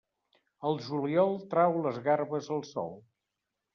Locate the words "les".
1.89-2.03